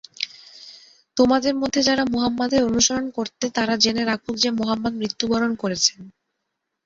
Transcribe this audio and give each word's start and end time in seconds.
তোমাদের 1.17 1.53
মধ্যে 1.55 1.81
যারা 1.83 2.03
মুহাম্মাদের 2.05 2.61
অনুসরণ 2.63 3.05
করতে 3.09 3.45
তারা 3.49 3.73
জেনে 3.77 4.03
রাখুক 4.05 4.35
যে 4.35 4.49
মুহাম্মাদ 4.51 4.93
মৃত্যুবরণ 4.95 5.51
করেছেন। 5.55 5.99